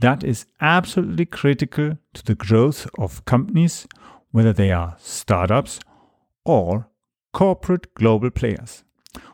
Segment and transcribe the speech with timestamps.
[0.00, 3.86] that is absolutely critical to the growth of companies,
[4.30, 5.80] whether they are startups
[6.44, 6.88] or
[7.32, 8.82] corporate global players,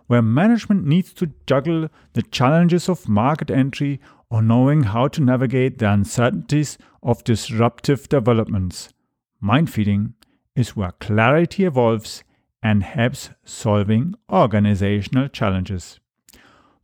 [0.07, 5.79] where management needs to juggle the challenges of market entry or knowing how to navigate
[5.79, 8.93] the uncertainties of disruptive developments.
[9.41, 10.15] Mind feeding
[10.57, 12.25] is where clarity evolves
[12.61, 16.01] and helps solving organizational challenges.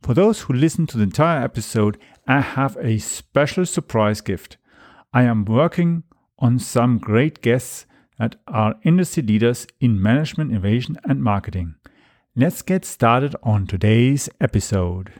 [0.01, 4.55] For those who listen to the entire episode, I have a special surprise gift.
[5.13, 6.03] I am working
[6.39, 7.85] on some great guests
[8.17, 11.75] that are industry leaders in management, innovation, and marketing.
[12.35, 15.11] Let's get started on today's episode.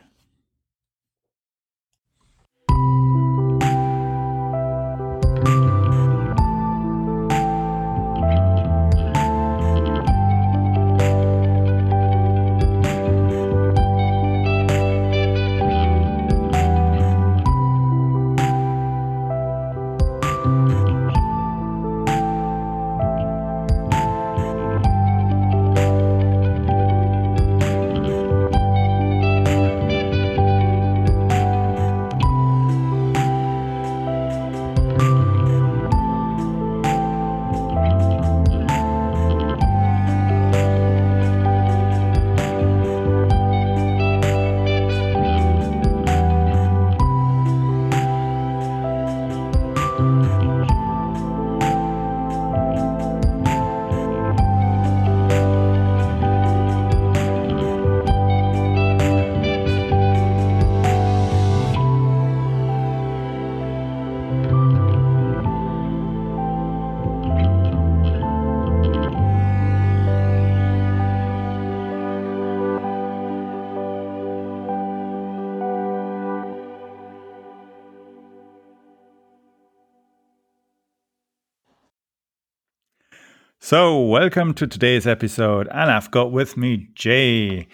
[83.73, 87.67] So, welcome to today's episode, and I've got with me Jay,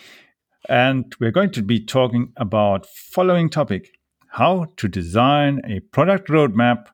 [0.69, 3.89] and we're going to be talking about following topic:
[4.29, 6.85] how to design a product roadmap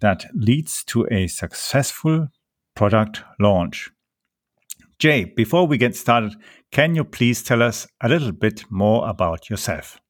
[0.00, 2.30] that leads to a successful
[2.74, 3.90] product launch.
[4.98, 6.34] Jay, before we get started,
[6.72, 10.00] can you please tell us a little bit more about yourself?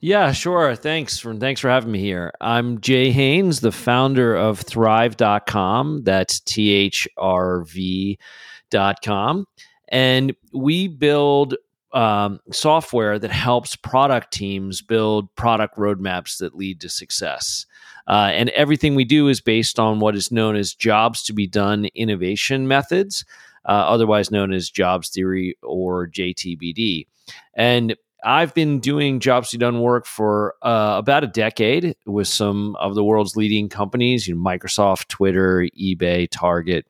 [0.00, 0.76] Yeah, sure.
[0.76, 2.32] Thanks for thanks for having me here.
[2.40, 6.04] I'm Jay Haynes, the founder of Thrv.com.
[6.04, 9.46] That's T H R V.com.
[9.88, 11.56] And we build
[11.92, 17.66] um, software that helps product teams build product roadmaps that lead to success.
[18.06, 21.46] Uh, and everything we do is based on what is known as jobs to be
[21.48, 23.24] done innovation methods,
[23.64, 27.06] uh, otherwise known as jobs theory or JTBD.
[27.54, 32.74] And I've been doing jobs to done work for uh, about a decade with some
[32.76, 36.86] of the world's leading companies, you know, Microsoft, Twitter, eBay, Target,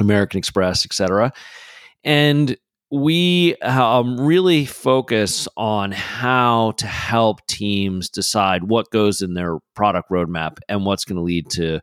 [0.00, 1.32] American Express, etc.
[2.02, 2.56] And
[2.90, 10.10] we um, really focus on how to help teams decide what goes in their product
[10.10, 11.80] roadmap and what's going to lead to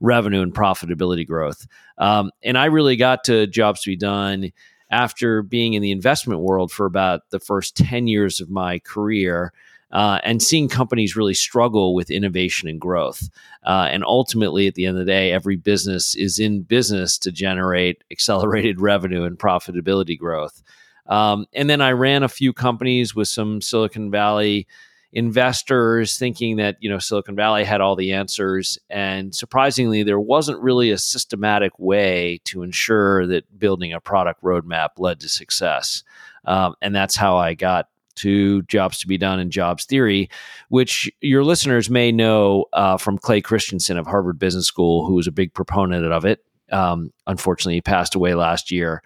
[0.00, 1.66] revenue and profitability growth.
[1.98, 4.52] Um, and I really got to jobs to be done
[4.94, 9.52] after being in the investment world for about the first 10 years of my career
[9.90, 13.28] uh, and seeing companies really struggle with innovation and growth.
[13.64, 17.32] Uh, and ultimately, at the end of the day, every business is in business to
[17.32, 20.62] generate accelerated revenue and profitability growth.
[21.06, 24.66] Um, and then I ran a few companies with some Silicon Valley
[25.14, 30.60] investors thinking that you know Silicon Valley had all the answers, and surprisingly, there wasn't
[30.60, 36.02] really a systematic way to ensure that building a product roadmap led to success.
[36.44, 40.28] Um, and that's how I got to jobs to be done and jobs theory,
[40.68, 45.26] which your listeners may know uh, from Clay Christensen of Harvard Business School, who was
[45.26, 46.44] a big proponent of it.
[46.70, 49.02] Um, unfortunately, he passed away last year.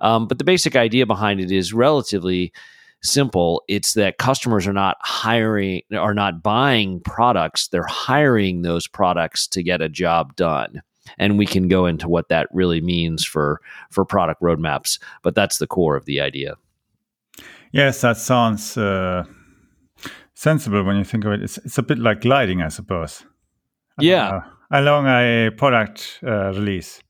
[0.00, 2.52] Um, but the basic idea behind it is relatively
[3.02, 3.62] simple.
[3.68, 9.62] It's that customers are not hiring, are not buying products, they're hiring those products to
[9.62, 10.82] get a job done.
[11.18, 13.60] And we can go into what that really means for
[13.90, 16.54] for product roadmaps, but that's the core of the idea.
[17.72, 19.24] Yes, that sounds uh,
[20.34, 21.42] sensible when you think of it.
[21.42, 23.24] It's it's a bit like gliding, I suppose.
[23.98, 27.02] Yeah, along a product uh, release.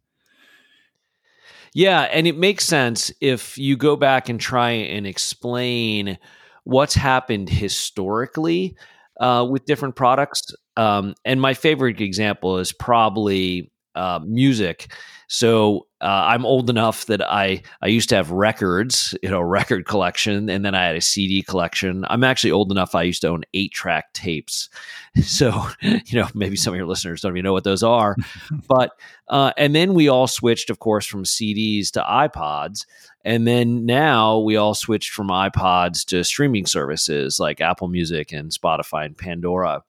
[1.75, 6.19] Yeah, and it makes sense if you go back and try and explain
[6.65, 8.77] what's happened historically
[9.21, 10.55] uh, with different products.
[10.77, 14.93] Um, and my favorite example is probably uh, music.
[15.29, 19.87] So uh, I'm old enough that I I used to have records, you know, record
[19.87, 22.05] collection, and then I had a CD collection.
[22.11, 22.95] I'm actually old enough.
[22.95, 24.69] I used to own eight track tapes.
[25.23, 28.17] So you know, maybe some of your listeners don't even know what those are.
[28.69, 28.93] but
[29.29, 32.87] uh, and then we all switched, of course, from CDs to iPods.
[33.25, 38.51] And then now we all switched from iPods to streaming services like Apple Music and
[38.51, 39.83] Spotify and Pandora.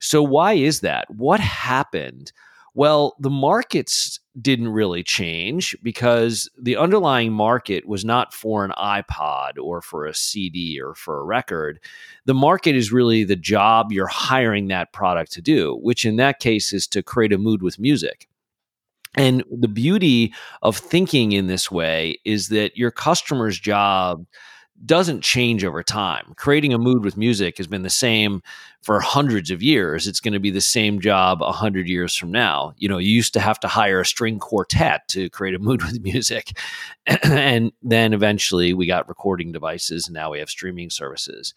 [0.00, 1.08] So, why is that?
[1.10, 2.32] What happened?
[2.74, 9.58] Well, the markets didn't really change because the underlying market was not for an iPod
[9.60, 11.80] or for a CD or for a record.
[12.24, 16.40] The market is really the job you're hiring that product to do, which in that
[16.40, 18.26] case is to create a mood with music.
[19.14, 20.32] And the beauty
[20.62, 24.24] of thinking in this way is that your customer's job
[24.84, 26.32] doesn't change over time.
[26.36, 28.42] Creating a mood with music has been the same
[28.82, 30.08] for hundreds of years.
[30.08, 32.74] It's going to be the same job a hundred years from now.
[32.76, 35.82] You know, you used to have to hire a string quartet to create a mood
[35.82, 36.58] with music,
[37.22, 41.54] and then eventually we got recording devices, and now we have streaming services.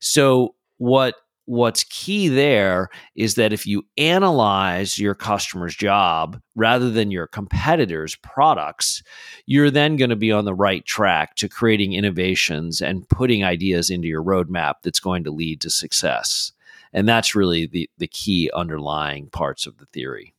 [0.00, 1.14] So what
[1.48, 8.16] what's key there is that if you analyze your customer's job rather than your competitors'
[8.16, 9.02] products,
[9.46, 13.88] you're then going to be on the right track to creating innovations and putting ideas
[13.88, 16.52] into your roadmap that's going to lead to success.
[16.92, 20.34] And that's really the, the key underlying parts of the theory.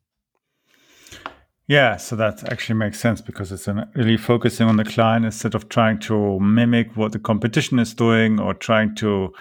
[1.70, 5.70] Yeah, so that actually makes sense because it's really focusing on the client instead of
[5.70, 9.32] trying to mimic what the competition is doing or trying to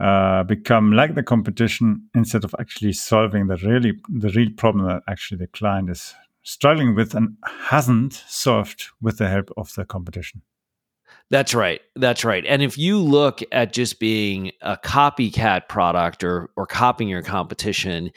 [0.00, 5.02] uh, become like the competition instead of actually solving the really the real problem that
[5.08, 10.42] actually the client is struggling with and hasn't solved with the help of the competition.
[11.30, 11.80] That's right.
[11.96, 12.44] That's right.
[12.46, 18.12] And if you look at just being a copycat product or or copying your competition,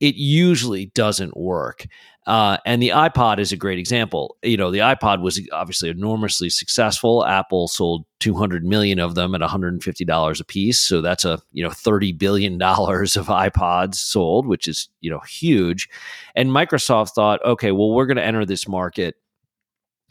[0.00, 1.86] it usually doesn't work.
[2.26, 4.36] Uh, and the iPod is a great example.
[4.42, 7.24] You know, the iPod was obviously enormously successful.
[7.24, 10.80] Apple sold 200 million of them at $150 a piece.
[10.80, 15.88] So that's a, you know, $30 billion of iPods sold, which is, you know, huge.
[16.34, 19.16] And Microsoft thought, okay, well, we're going to enter this market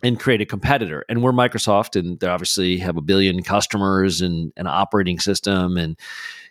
[0.01, 1.06] and create a competitor.
[1.09, 5.97] And we're Microsoft, and they obviously have a billion customers and an operating system and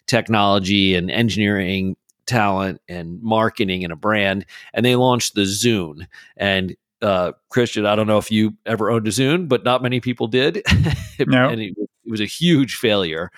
[0.06, 1.96] technology and engineering
[2.28, 6.06] talent and marketing and a brand, and they launched the Zune.
[6.36, 10.00] And uh, Christian, I don't know if you ever owned a Zune, but not many
[10.00, 10.62] people did.
[11.26, 11.48] no.
[11.48, 13.30] and it, it, was a huge failure.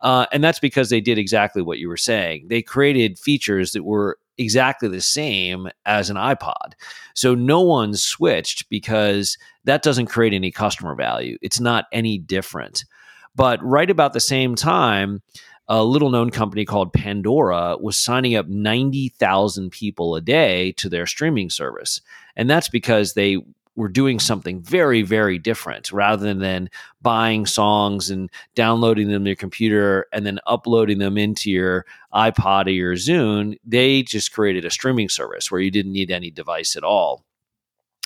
[0.00, 2.46] Uh, and that's because they did exactly what you were saying.
[2.48, 6.72] They created features that were exactly the same as an iPod.
[7.14, 11.36] So no one switched because that doesn't create any customer value.
[11.42, 12.84] It's not any different.
[13.36, 15.22] But right about the same time,
[15.70, 21.06] a little known company called Pandora was signing up 90,000 people a day to their
[21.06, 22.00] streaming service.
[22.34, 23.38] And that's because they
[23.76, 26.68] were doing something very, very different rather than
[27.00, 32.66] buying songs and downloading them to your computer and then uploading them into your iPod
[32.66, 33.56] or your Zune.
[33.64, 37.24] They just created a streaming service where you didn't need any device at all.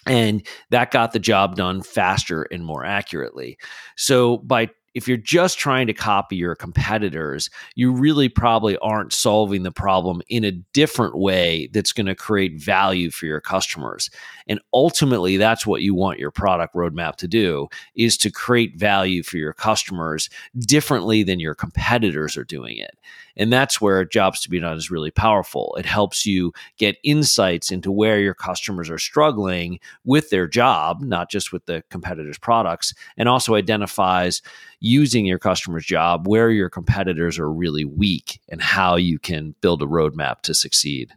[0.07, 3.57] And that got the job done faster and more accurately.
[3.97, 9.63] So by if you're just trying to copy your competitors, you really probably aren't solving
[9.63, 14.11] the problem in a different way that's going to create value for your customers.
[14.49, 19.23] And ultimately, that's what you want your product roadmap to do is to create value
[19.23, 22.97] for your customers differently than your competitors are doing it.
[23.37, 25.75] And that's where Jobs to be done is really powerful.
[25.79, 31.31] It helps you get insights into where your customers are struggling with their job, not
[31.31, 34.43] just with the competitors' products, and also identifies
[34.81, 39.83] using your customer's job where your competitors are really weak and how you can build
[39.83, 41.13] a roadmap to succeed.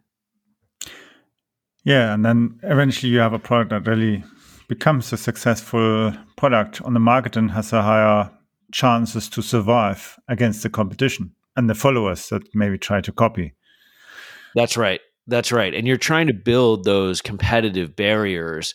[1.83, 4.23] Yeah, and then eventually you have a product that really
[4.67, 8.29] becomes a successful product on the market and has a higher
[8.73, 13.53] chances to survive against the competition and the followers that maybe try to copy.
[14.55, 15.01] That's right.
[15.27, 15.73] That's right.
[15.73, 18.73] And you're trying to build those competitive barriers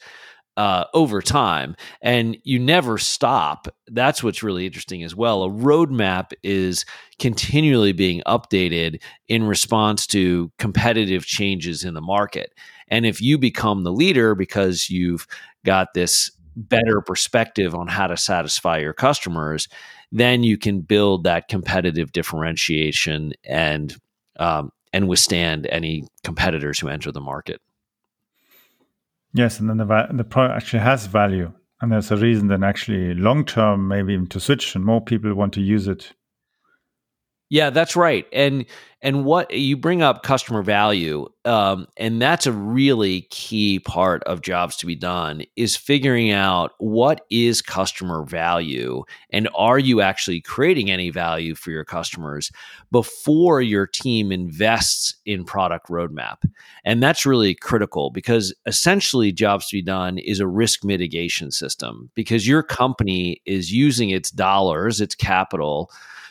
[0.59, 3.69] uh, over time, and you never stop.
[3.87, 5.45] That's what's really interesting as well.
[5.45, 6.85] A roadmap is
[7.19, 12.53] continually being updated in response to competitive changes in the market.
[12.89, 15.27] And if you become the leader because you've
[15.65, 19.69] got this better perspective on how to satisfy your customers,
[20.13, 23.97] then you can build that competitive differentiation and
[24.39, 27.61] um, and withstand any competitors who enter the market.
[29.33, 33.15] Yes, and then the the product actually has value, and there's a reason then actually
[33.15, 36.13] long term maybe even to switch, and more people want to use it
[37.53, 38.27] yeah, that's right.
[38.33, 38.65] And
[39.03, 44.41] and what you bring up customer value, um, and that's a really key part of
[44.41, 49.05] jobs to be done is figuring out what is customer value,
[49.35, 52.51] and are you actually creating any value for your customers
[52.91, 56.39] before your team invests in product roadmap,
[56.87, 62.11] and that's really critical because essentially jobs to be done is a risk mitigation system
[62.15, 65.91] because your company is using its dollars, its capital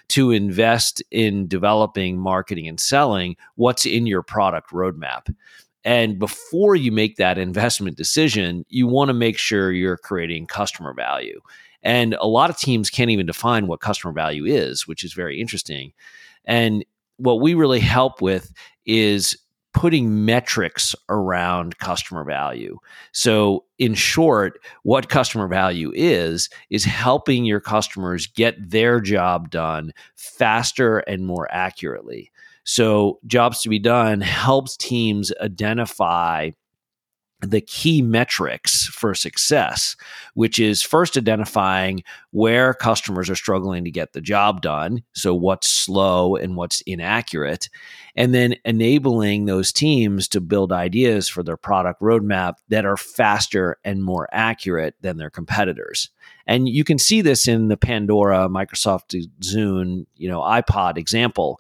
[0.10, 5.34] to invest in developing, marketing, and selling what's in your product roadmap.
[5.84, 10.94] And before you make that investment decision, you want to make sure you're creating customer
[10.94, 11.42] value.
[11.84, 15.42] And a lot of teams can't even define what customer value is, which is very
[15.42, 15.94] interesting.
[16.46, 16.86] And
[17.18, 18.54] what we really help with
[18.86, 19.38] is
[19.74, 22.78] putting metrics around customer value.
[23.14, 29.94] So, in short, what customer value is, is helping your customers get their job done
[30.16, 32.32] faster and more accurately.
[32.64, 36.52] So, jobs to be done helps teams identify
[37.42, 39.96] the key metrics for success,
[40.34, 45.04] which is first identifying where customers are struggling to get the job done.
[45.14, 47.70] So, what's slow and what's inaccurate,
[48.16, 53.78] and then enabling those teams to build ideas for their product roadmap that are faster
[53.84, 56.10] and more accurate than their competitors.
[56.48, 61.60] And you can see this in the Pandora, Microsoft Zune, you know, iPod example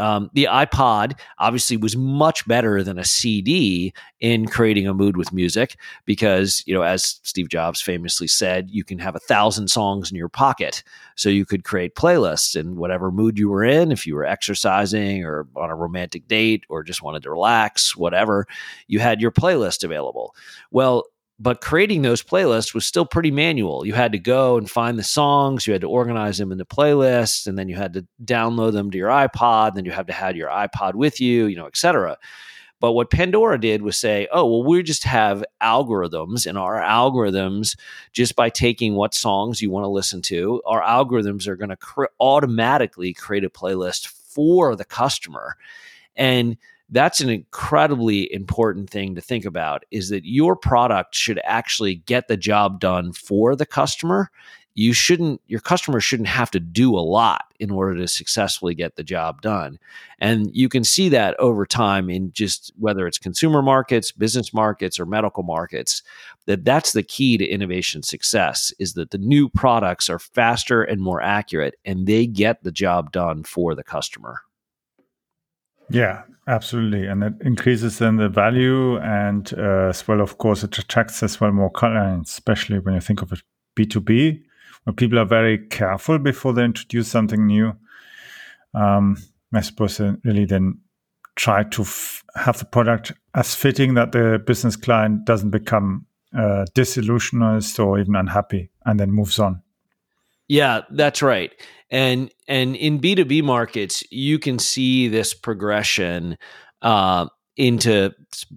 [0.00, 5.32] um, the iPod obviously was much better than a CD in creating a mood with
[5.32, 5.76] music
[6.06, 10.16] because, you know, as Steve Jobs famously said, you can have a thousand songs in
[10.16, 10.82] your pocket.
[11.16, 13.92] So you could create playlists in whatever mood you were in.
[13.92, 18.46] If you were exercising or on a romantic date or just wanted to relax, whatever,
[18.86, 20.34] you had your playlist available.
[20.70, 21.04] Well,
[21.40, 23.86] but creating those playlists was still pretty manual.
[23.86, 27.46] You had to go and find the songs, you had to organize them into playlists,
[27.46, 29.74] and then you had to download them to your iPod.
[29.74, 32.18] Then you have to have your iPod with you, you know, etc.
[32.78, 37.74] But what Pandora did was say, oh, well, we just have algorithms, and our algorithms,
[38.12, 42.08] just by taking what songs you want to listen to, our algorithms are going to
[42.20, 45.56] automatically create a playlist for the customer.
[46.16, 46.58] And
[46.90, 52.28] that's an incredibly important thing to think about is that your product should actually get
[52.28, 54.30] the job done for the customer.
[54.74, 58.96] You shouldn't your customer shouldn't have to do a lot in order to successfully get
[58.96, 59.78] the job done.
[60.20, 64.98] And you can see that over time in just whether it's consumer markets business markets
[64.98, 66.02] or medical markets
[66.46, 71.00] that that's the key to innovation success is that the new products are faster and
[71.00, 74.40] more accurate and they get the job done for the customer
[75.90, 80.78] yeah, absolutely, and it increases then the value, and uh, as well, of course, it
[80.78, 83.42] attracts as well more clients, especially when you think of it
[83.74, 84.42] B two B,
[84.84, 87.74] where people are very careful before they introduce something new.
[88.72, 89.16] Um,
[89.52, 90.78] I suppose really then
[91.34, 96.06] try to f- have the product as fitting that the business client doesn't become
[96.36, 97.42] uh, disillusioned
[97.78, 99.62] or even unhappy, and then moves on.
[100.50, 101.52] Yeah, that's right.
[101.92, 106.36] And and in B2B markets, you can see this progression
[106.82, 108.10] uh, into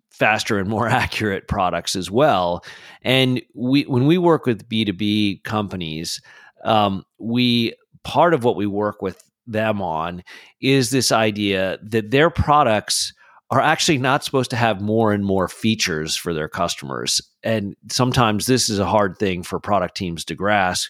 [0.10, 2.66] faster and more accurate products as well.
[3.04, 6.20] And we when we work with B2B companies,
[6.66, 10.24] um, we part of what we work with them on
[10.62, 13.14] is this idea that their products
[13.52, 17.22] are actually not supposed to have more and more features for their customers.
[17.44, 20.90] And sometimes this is a hard thing for product teams to grasp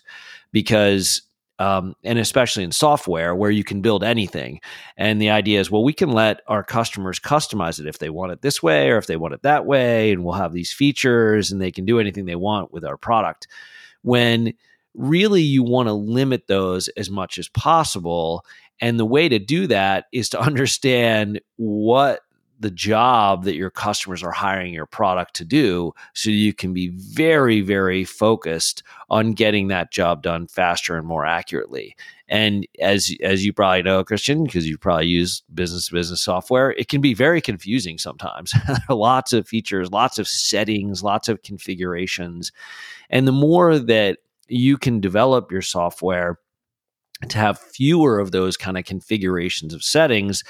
[0.53, 1.21] because
[1.59, 4.59] um, and especially in software where you can build anything.
[4.97, 8.31] And the idea is, well, we can let our customers customize it if they want
[8.31, 11.51] it this way or if they want it that way, and we'll have these features
[11.51, 13.47] and they can do anything they want with our product.
[14.01, 14.53] When
[14.93, 18.45] really you want to limit those as much as possible.
[18.79, 22.21] And the way to do that is to understand what
[22.63, 26.87] the job that your customers are hiring your product to do so you can be
[26.87, 31.95] very very focused on getting that job done faster and more accurately.
[32.29, 36.87] And as as you probably know christian because you probably use business business software it
[36.87, 38.53] can be very confusing sometimes.
[38.89, 42.51] Lots of features lots of settings lots of configurations.
[43.09, 46.39] And the more that you can develop your software
[47.27, 50.43] to have fewer of those kind of configurations of settings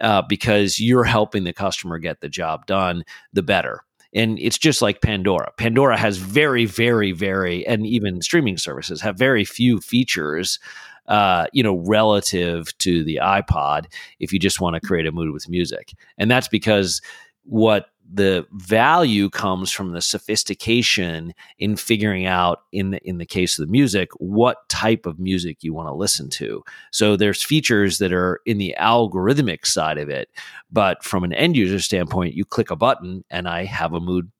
[0.00, 3.80] uh, because you're helping the customer get the job done, the better.
[4.14, 5.52] And it's just like Pandora.
[5.56, 10.60] Pandora has very, very, very, and even streaming services have very few features
[11.06, 13.86] uh, you know, relative to the iPod
[14.20, 15.92] if you just want to create a mood with music.
[16.16, 17.02] And that's because
[17.44, 23.58] what the value comes from the sophistication in figuring out in the in the case
[23.58, 26.62] of the music what type of music you want to listen to.
[26.92, 30.28] So there's features that are in the algorithmic side of it
[30.70, 34.30] but from an end user standpoint you click a button and i have a mood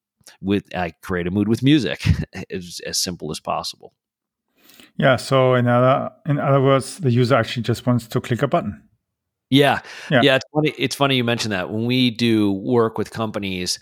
[0.41, 2.07] with i create a mood with music
[2.51, 3.95] as, as simple as possible.
[4.97, 8.49] Yeah so in other in other words the user actually just wants to click a
[8.49, 8.83] button
[9.51, 9.81] yeah.
[10.11, 10.21] yeah.
[10.23, 10.37] Yeah.
[10.37, 10.75] It's funny.
[10.79, 11.71] It's funny you mentioned that.
[11.71, 13.79] When we do work with companies,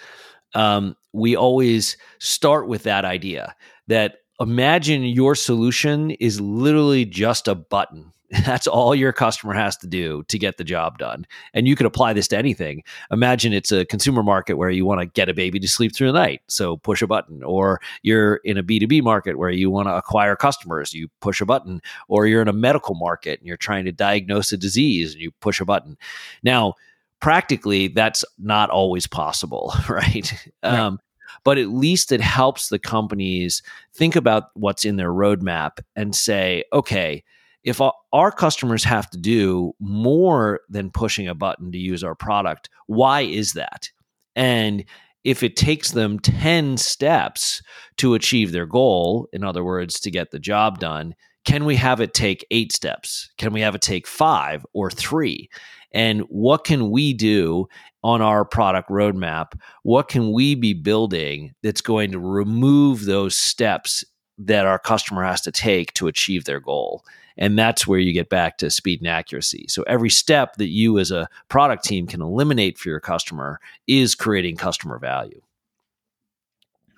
[0.54, 3.54] um, we always start with that idea
[3.88, 8.12] that imagine your solution is literally just a button
[8.46, 11.26] That's all your customer has to do to get the job done.
[11.52, 12.82] And you could apply this to anything.
[13.10, 16.12] Imagine it's a consumer market where you want to get a baby to sleep through
[16.12, 16.40] the night.
[16.48, 17.42] So push a button.
[17.42, 20.94] Or you're in a B2B market where you want to acquire customers.
[20.94, 21.82] You push a button.
[22.08, 25.30] Or you're in a medical market and you're trying to diagnose a disease and you
[25.40, 25.98] push a button.
[26.42, 26.74] Now,
[27.20, 30.32] practically, that's not always possible, right?
[30.62, 30.86] Yeah.
[30.86, 31.00] Um,
[31.44, 33.62] but at least it helps the companies
[33.92, 37.24] think about what's in their roadmap and say, okay,
[37.64, 37.80] if
[38.12, 43.20] our customers have to do more than pushing a button to use our product, why
[43.20, 43.90] is that?
[44.34, 44.84] And
[45.24, 47.62] if it takes them 10 steps
[47.98, 52.00] to achieve their goal, in other words, to get the job done, can we have
[52.00, 53.30] it take eight steps?
[53.38, 55.48] Can we have it take five or three?
[55.92, 57.68] And what can we do
[58.02, 59.58] on our product roadmap?
[59.82, 64.04] What can we be building that's going to remove those steps
[64.38, 67.04] that our customer has to take to achieve their goal?
[67.36, 69.66] And that's where you get back to speed and accuracy.
[69.68, 74.14] So every step that you as a product team can eliminate for your customer is
[74.14, 75.40] creating customer value.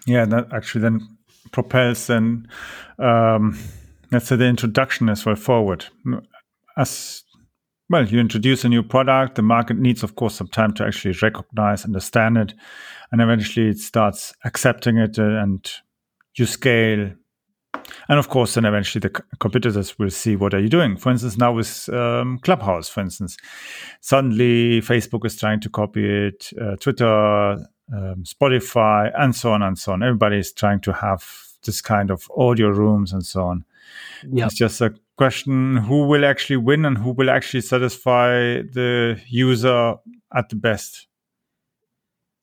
[0.07, 1.17] Yeah, that actually then
[1.53, 2.49] propels then
[2.99, 3.57] um,
[4.11, 5.87] let's say the introduction as well forward.
[6.77, 7.24] As
[7.91, 11.15] well, you introduce a new product, the market needs, of course, some time to actually
[11.23, 12.55] recognize, understand it,
[13.13, 15.71] and eventually it starts accepting it uh, and
[16.37, 17.13] you scale
[18.09, 20.97] and of course, then eventually the competitors will see what are you doing.
[20.97, 23.37] For instance, now with um, Clubhouse, for instance,
[24.01, 27.53] suddenly Facebook is trying to copy it, uh, Twitter,
[27.93, 30.03] um, Spotify, and so on and so on.
[30.03, 31.25] Everybody is trying to have
[31.65, 33.65] this kind of audio rooms and so on.
[34.31, 34.47] Yep.
[34.47, 39.95] It's just a question who will actually win and who will actually satisfy the user
[40.35, 41.07] at the best.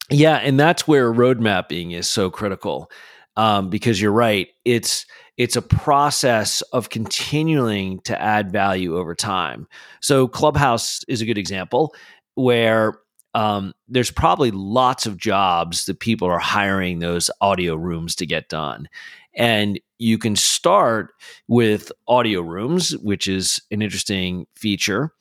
[0.09, 2.91] Yeah, and that's where road mapping is so critical
[3.37, 4.47] um, because you're right.
[4.65, 5.05] It's
[5.37, 9.67] it's a process of continuing to add value over time.
[10.01, 11.95] So Clubhouse is a good example
[12.35, 12.99] where
[13.33, 18.49] um, there's probably lots of jobs that people are hiring those audio rooms to get
[18.49, 18.89] done.
[19.35, 21.09] And you can start
[21.47, 25.13] with audio rooms, which is an interesting feature.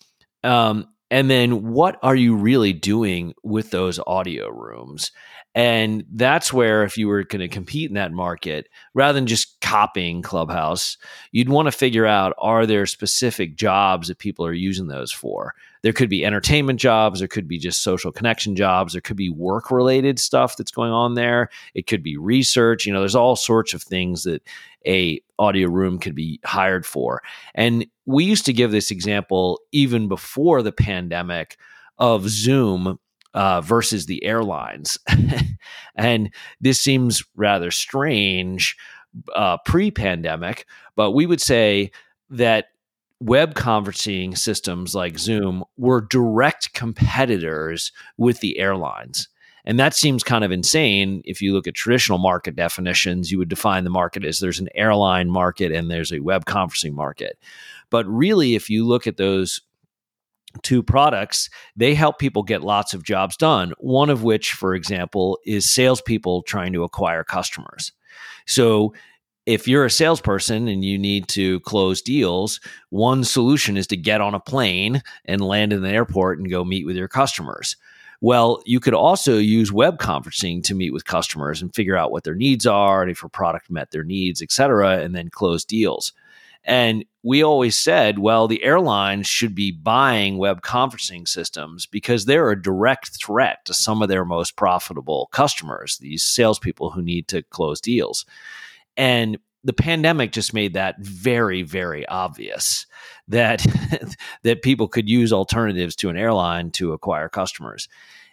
[0.42, 5.11] Um, and then what are you really doing with those audio rooms?
[5.55, 9.61] And that's where, if you were going to compete in that market, rather than just
[9.61, 10.96] copying Clubhouse,
[11.33, 15.55] you'd want to figure out are there specific jobs that people are using those for?
[15.83, 19.31] There could be entertainment jobs, there could be just social connection jobs, there could be
[19.31, 21.49] work related stuff that's going on there.
[21.75, 22.87] It could be research.
[22.87, 24.43] You know, there's all sorts of things that
[24.87, 27.23] a audio room could be hired for.
[27.55, 31.57] And we used to give this example even before the pandemic
[31.99, 32.99] of Zoom
[33.35, 34.99] uh, versus the airlines.
[35.95, 38.77] and this seems rather strange
[39.35, 40.66] uh, pre pandemic,
[40.97, 41.90] but we would say
[42.31, 42.66] that
[43.21, 49.29] web conferencing systems like Zoom were direct competitors with the airlines.
[49.67, 51.21] And that seems kind of insane.
[51.27, 54.71] If you look at traditional market definitions, you would define the market as there's an
[54.75, 57.39] airline market and there's a web conferencing market.
[57.91, 59.61] But really, if you look at those
[60.63, 63.75] two products, they help people get lots of jobs done.
[63.79, 67.93] One of which, for example, is salespeople trying to acquire customers.
[68.47, 68.95] So
[69.46, 74.20] if you're a salesperson and you need to close deals, one solution is to get
[74.20, 77.76] on a plane and land in the airport and go meet with your customers.
[78.20, 82.24] Well, you could also use web conferencing to meet with customers and figure out what
[82.24, 85.64] their needs are and if your product met their needs, et cetera, and then close
[85.64, 86.12] deals.
[86.64, 92.50] And we always said, well, the airlines should be buying web conferencing systems because they're
[92.50, 97.42] a direct threat to some of their most profitable customers, these salespeople who need to
[97.44, 98.26] close deals.
[99.01, 102.85] And the pandemic just made that very, very obvious
[103.29, 103.65] that
[104.43, 107.89] that people could use alternatives to an airline to acquire customers.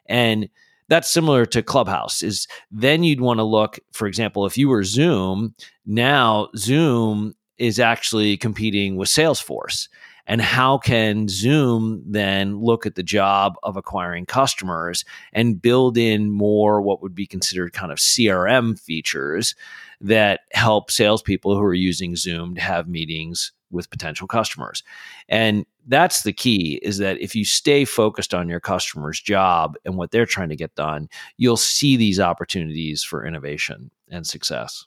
[0.07, 0.49] And
[0.89, 2.21] that's similar to Clubhouse.
[2.21, 7.79] Is then you'd want to look, for example, if you were Zoom, now Zoom is
[7.79, 9.87] actually competing with Salesforce.
[10.29, 16.29] And how can Zoom then look at the job of acquiring customers and build in
[16.29, 19.55] more what would be considered kind of CRM features
[20.01, 24.83] that help salespeople who are using Zoom to have meetings with potential customers?
[25.29, 29.97] And that's the key is that if you stay focused on your customer's job and
[29.97, 34.85] what they're trying to get done, you'll see these opportunities for innovation and success.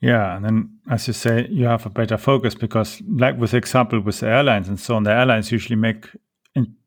[0.00, 4.00] Yeah, and then as you say, you have a better focus because, like with example
[4.00, 6.06] with airlines and so on, the airlines usually make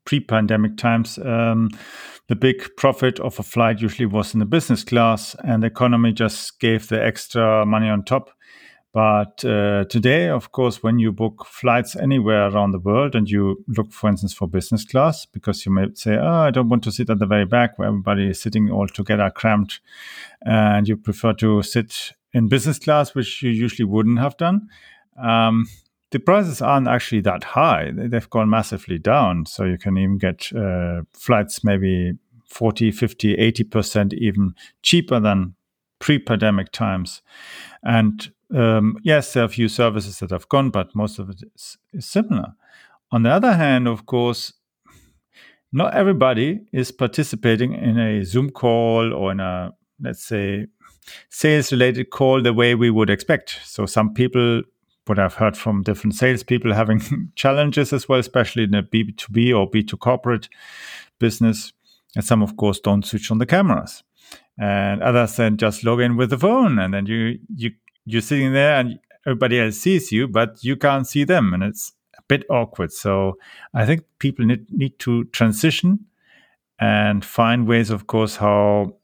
[0.06, 1.70] pre-pandemic times um,
[2.28, 6.14] the big profit of a flight usually was in the business class, and the economy
[6.14, 8.30] just gave the extra money on top.
[8.94, 13.64] But uh, today, of course, when you book flights anywhere around the world and you
[13.68, 16.92] look, for instance, for business class, because you may say, oh, I don't want to
[16.92, 19.80] sit at the very back where everybody is sitting all together cramped,
[20.46, 24.68] and you prefer to sit in business class, which you usually wouldn't have done.
[25.22, 25.68] Um,
[26.12, 27.92] the prices aren't actually that high.
[27.94, 29.46] They've gone massively down.
[29.46, 32.14] So you can even get uh, flights maybe
[32.46, 35.56] 40, 50, 80% even cheaper than
[36.00, 37.22] pre pandemic times.
[37.84, 41.44] And um, yes, there are a few services that have gone, but most of it
[41.56, 42.54] is, is similar.
[43.14, 44.54] On the other hand, of course,
[45.72, 49.72] not everybody is participating in a Zoom call or in a,
[50.02, 50.68] let's say,
[51.30, 53.60] sales related call the way we would expect.
[53.64, 54.64] So some people
[55.06, 59.70] what I've heard from different salespeople having challenges as well, especially in a B2B or
[59.70, 60.50] B2 corporate
[61.20, 61.74] business.
[62.16, 64.04] And some, of course, don't switch on the cameras.
[64.60, 66.78] And others then just log in with the phone.
[66.78, 67.72] And then you, you,
[68.06, 71.54] you're sitting there and everybody else sees you, but you can't see them.
[71.54, 72.92] And it's a bit awkward.
[72.92, 73.38] So
[73.74, 76.06] I think people need, need to transition
[76.80, 78.98] and find ways, of course, how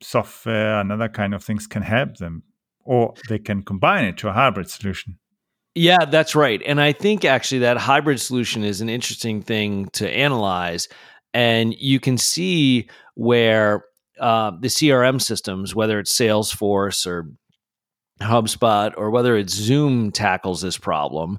[0.00, 2.42] software and other kind of things can help them,
[2.84, 5.18] or they can combine it to a hybrid solution.
[5.78, 6.60] Yeah, that's right.
[6.66, 10.88] And I think actually that hybrid solution is an interesting thing to analyze.
[11.32, 13.84] And you can see where
[14.18, 17.30] uh, the CRM systems, whether it's Salesforce or
[18.20, 21.38] HubSpot or whether it's Zoom, tackles this problem.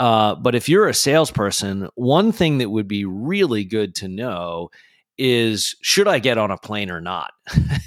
[0.00, 4.68] Uh, but if you're a salesperson, one thing that would be really good to know
[5.16, 7.30] is should I get on a plane or not?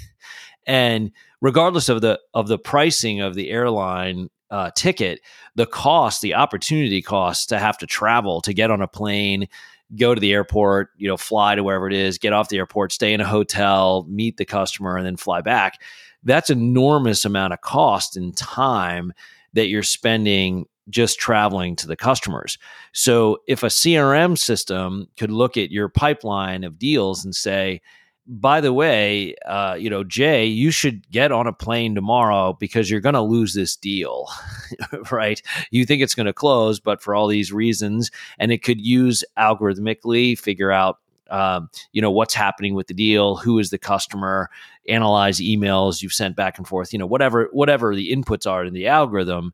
[0.66, 5.20] and regardless of the of the pricing of the airline uh, ticket,
[5.60, 9.46] the cost, the opportunity cost to have to travel to get on a plane,
[9.94, 12.92] go to the airport, you know, fly to wherever it is, get off the airport,
[12.92, 15.82] stay in a hotel, meet the customer, and then fly back.
[16.22, 19.12] That's enormous amount of cost and time
[19.52, 22.56] that you're spending just traveling to the customers.
[22.94, 27.82] So if a CRM system could look at your pipeline of deals and say,
[28.26, 32.90] by the way, uh, you know, Jay, you should get on a plane tomorrow because
[32.90, 34.28] you're going to lose this deal,
[35.10, 35.42] right?
[35.70, 39.24] You think it's going to close, but for all these reasons, and it could use
[39.38, 40.98] algorithmically figure out,
[41.30, 44.50] um, you know, what's happening with the deal, who is the customer,
[44.88, 48.74] analyze emails you've sent back and forth, you know, whatever whatever the inputs are in
[48.74, 49.52] the algorithm.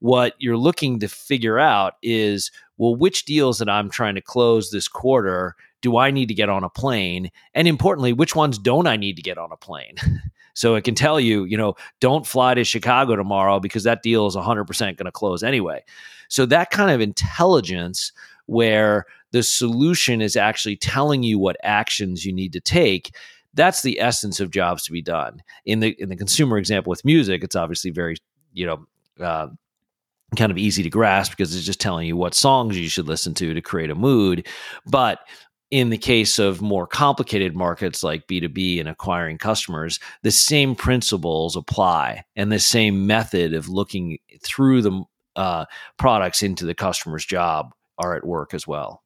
[0.00, 4.70] What you're looking to figure out is, well, which deals that I'm trying to close
[4.70, 7.30] this quarter do I need to get on a plane?
[7.52, 9.96] And importantly, which ones don't I need to get on a plane?
[10.54, 14.26] so it can tell you, you know, don't fly to Chicago tomorrow because that deal
[14.26, 15.84] is 100% going to close anyway.
[16.28, 18.12] So that kind of intelligence
[18.46, 23.14] where the solution is actually telling you what actions you need to take
[23.56, 27.04] that's the essence of jobs to be done in the in the consumer example with
[27.04, 28.16] music it's obviously very
[28.52, 28.86] you know
[29.24, 29.48] uh,
[30.36, 33.32] kind of easy to grasp because it's just telling you what songs you should listen
[33.32, 34.46] to to create a mood
[34.86, 35.20] but
[35.70, 41.56] in the case of more complicated markets like B2B and acquiring customers, the same principles
[41.56, 45.04] apply and the same method of looking through the
[45.36, 45.64] uh,
[45.98, 49.02] products into the customer's job are at work as well.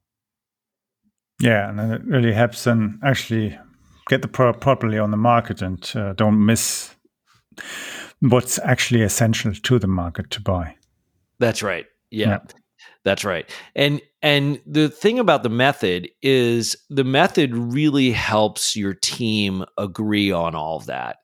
[1.41, 3.57] Yeah, and it really helps them actually
[4.09, 6.95] get the product properly on the market and uh, don't miss
[8.21, 10.75] what's actually essential to the market to buy.
[11.39, 11.87] That's right.
[12.11, 12.29] Yeah.
[12.29, 12.39] yeah.
[13.05, 13.49] That's right.
[13.75, 20.33] And and the thing about the method is the method really helps your team agree
[20.33, 21.19] on all of that.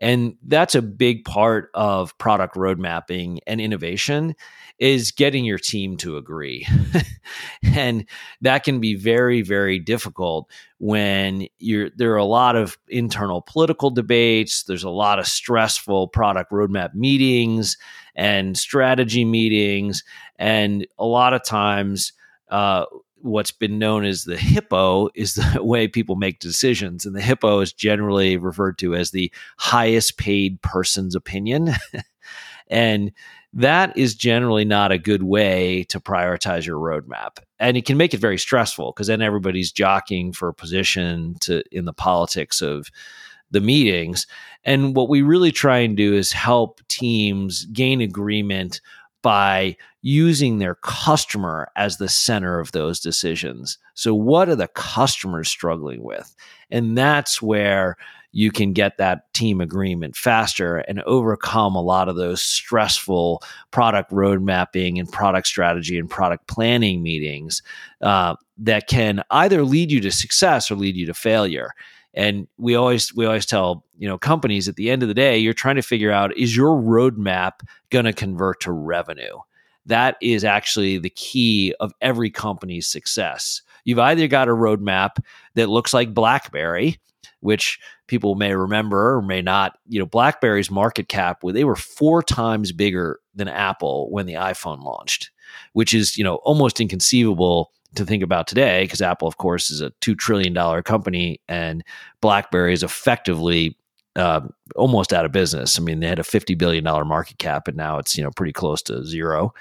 [0.00, 4.34] And that's a big part of product road mapping and innovation
[4.78, 6.66] is getting your team to agree.
[7.74, 8.08] and
[8.40, 13.90] that can be very, very difficult when you're there are a lot of internal political
[13.90, 17.76] debates, there's a lot of stressful product roadmap meetings
[18.18, 20.04] and strategy meetings.
[20.38, 22.12] And a lot of times
[22.50, 22.84] uh,
[23.22, 27.60] what's been known as the hippo is the way people make decisions and the hippo
[27.60, 31.70] is generally referred to as the highest paid person's opinion
[32.70, 33.12] And
[33.54, 37.38] that is generally not a good way to prioritize your roadmap.
[37.58, 41.62] And it can make it very stressful because then everybody's jockeying for a position to
[41.72, 42.90] in the politics of
[43.50, 44.26] the meetings.
[44.64, 48.80] And what we really try and do is help teams gain agreement
[49.22, 53.78] by using their customer as the center of those decisions.
[53.94, 56.34] So, what are the customers struggling with?
[56.70, 57.96] And that's where
[58.32, 64.12] you can get that team agreement faster and overcome a lot of those stressful product
[64.12, 67.62] road mapping and product strategy and product planning meetings
[68.02, 71.70] uh, that can either lead you to success or lead you to failure.
[72.14, 75.38] And we always we always tell you know companies at the end of the day,
[75.38, 79.38] you're trying to figure out is your roadmap going to convert to revenue.
[79.86, 83.62] That is actually the key of every company's success.
[83.84, 85.22] You've either got a roadmap
[85.54, 86.98] that looks like BlackBerry,
[87.40, 89.78] which people may remember or may not.
[89.88, 94.82] You know, BlackBerry's market cap, they were four times bigger than Apple when the iPhone
[94.82, 95.30] launched,
[95.72, 99.80] which is you know almost inconceivable to think about today because Apple, of course, is
[99.80, 101.82] a two trillion dollar company, and
[102.20, 103.76] BlackBerry is effectively
[104.16, 104.40] uh,
[104.76, 105.78] almost out of business.
[105.78, 108.30] I mean, they had a fifty billion dollar market cap, and now it's you know
[108.30, 109.54] pretty close to zero.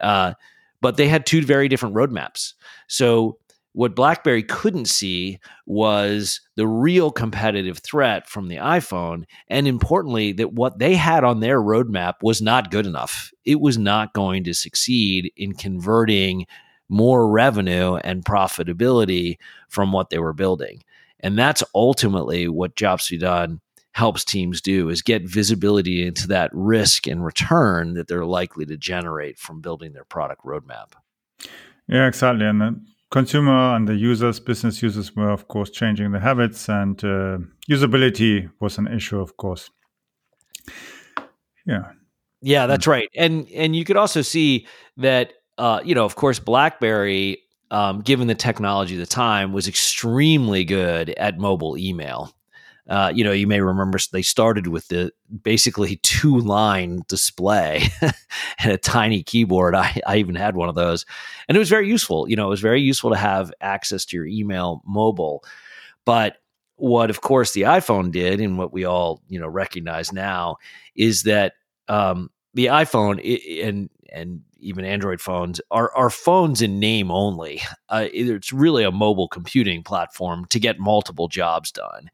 [0.00, 0.34] Uh,
[0.80, 2.54] but they had two very different roadmaps.
[2.86, 3.38] So
[3.76, 9.24] what BlackBerry couldn't see was the real competitive threat from the iPhone.
[9.48, 13.30] And importantly, that what they had on their roadmap was not good enough.
[13.44, 16.46] It was not going to succeed in converting
[16.88, 20.82] more revenue and profitability from what they were building.
[21.20, 23.60] And that's ultimately what Jobs to be done
[23.92, 28.76] helps teams do is get visibility into that risk and return that they're likely to
[28.76, 30.92] generate from building their product roadmap.
[31.88, 32.44] Yeah, exactly.
[32.44, 37.02] And the consumer and the users, business users were, of course, changing the habits, and
[37.02, 37.38] uh,
[37.70, 39.70] usability was an issue, of course.
[41.66, 41.92] Yeah.
[42.42, 43.08] Yeah, that's right.
[43.16, 44.66] And and you could also see
[44.98, 49.68] that uh, you know, of course, BlackBerry, um, given the technology of the time, was
[49.68, 52.32] extremely good at mobile email.
[52.88, 58.72] Uh, you know, you may remember they started with the basically two line display and
[58.72, 59.74] a tiny keyboard.
[59.74, 61.04] I, I even had one of those,
[61.48, 62.28] and it was very useful.
[62.28, 65.42] You know, it was very useful to have access to your email mobile.
[66.04, 66.36] But
[66.76, 70.58] what, of course, the iPhone did, and what we all you know recognize now,
[70.94, 71.54] is that
[71.88, 73.18] um, the iPhone
[73.66, 77.62] and and even Android phones are are phones in name only.
[77.88, 82.10] Uh, it's really a mobile computing platform to get multiple jobs done.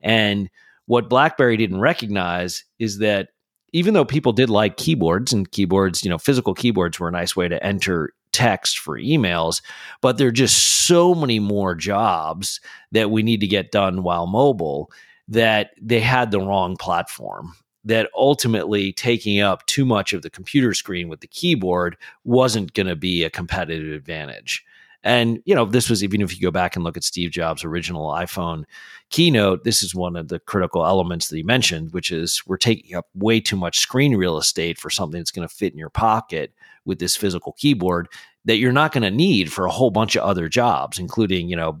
[0.00, 0.48] And
[0.86, 3.30] what BlackBerry didn't recognize is that
[3.72, 7.34] even though people did like keyboards and keyboards, you know, physical keyboards were a nice
[7.34, 9.60] way to enter text for emails,
[10.00, 12.60] but there are just so many more jobs
[12.92, 14.90] that we need to get done while mobile
[15.28, 17.54] that they had the wrong platform
[17.86, 22.88] that ultimately taking up too much of the computer screen with the keyboard wasn't going
[22.88, 24.64] to be a competitive advantage.
[25.04, 27.62] And, you know, this was even if you go back and look at Steve Jobs'
[27.62, 28.64] original iPhone
[29.10, 32.96] keynote, this is one of the critical elements that he mentioned, which is we're taking
[32.96, 35.90] up way too much screen real estate for something that's going to fit in your
[35.90, 36.52] pocket
[36.84, 38.08] with this physical keyboard
[38.46, 41.56] that you're not going to need for a whole bunch of other jobs, including, you
[41.56, 41.80] know,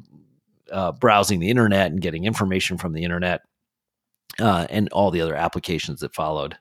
[0.70, 3.42] uh, browsing the internet and getting information from the internet
[4.40, 6.56] uh, and all the other applications that followed.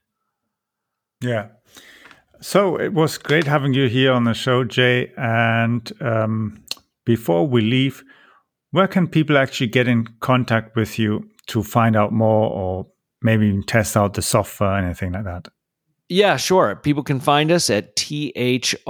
[1.22, 1.48] Yeah.
[2.42, 5.12] So it was great having you here on the show, Jay.
[5.18, 6.64] And um,
[7.06, 8.04] before we leave,
[8.72, 12.88] where can people actually get in contact with you to find out more or
[13.22, 15.48] maybe even test out the software, anything like that?
[16.08, 16.76] Yeah, sure.
[16.76, 18.86] People can find us at thrv.com.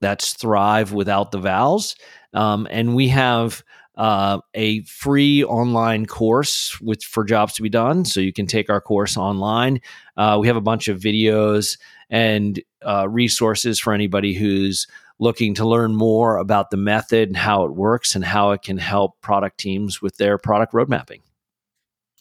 [0.00, 1.96] That's thrive without the vowels.
[2.34, 3.64] Um, and we have
[3.96, 8.04] uh, a free online course with for jobs to be done.
[8.04, 9.80] So you can take our course online.
[10.16, 14.86] Uh, we have a bunch of videos and uh, resources for anybody who's
[15.18, 18.78] looking to learn more about the method and how it works and how it can
[18.78, 21.20] help product teams with their product road mapping.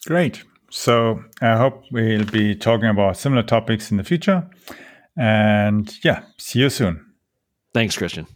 [0.06, 0.44] Great.
[0.70, 4.48] So I hope we'll be talking about similar topics in the future.
[5.18, 7.06] And yeah, see you soon.
[7.74, 8.28] Thanks, Christian.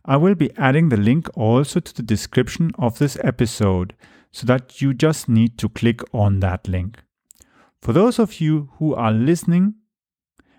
[0.04, 3.94] I will be adding the link also to the description of this episode
[4.32, 7.04] so that you just need to click on that link.
[7.80, 9.74] For those of you who are listening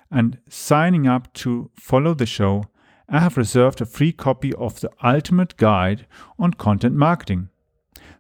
[0.10, 2.64] and signing up to follow the show,
[3.10, 6.08] I have reserved a free copy of the Ultimate Guide
[6.40, 7.50] on Content Marketing.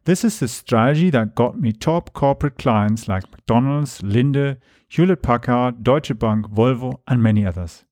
[0.06, 4.58] This is the strategy that got me top corporate clients like McDonald's, Linde,
[4.89, 7.86] Hewlett Packard, Deutsche Bank, Volvo, and many others.